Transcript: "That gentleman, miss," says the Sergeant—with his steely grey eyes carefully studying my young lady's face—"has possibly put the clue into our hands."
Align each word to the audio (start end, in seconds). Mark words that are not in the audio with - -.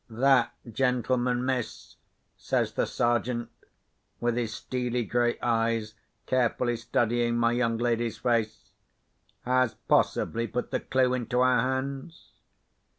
"That 0.09 0.51
gentleman, 0.67 1.45
miss," 1.45 1.97
says 2.35 2.73
the 2.73 2.87
Sergeant—with 2.87 4.35
his 4.35 4.51
steely 4.51 5.03
grey 5.03 5.37
eyes 5.43 5.93
carefully 6.25 6.77
studying 6.77 7.37
my 7.37 7.51
young 7.51 7.77
lady's 7.77 8.17
face—"has 8.17 9.75
possibly 9.87 10.47
put 10.47 10.71
the 10.71 10.79
clue 10.79 11.13
into 11.13 11.41
our 11.41 11.59
hands." 11.61 12.31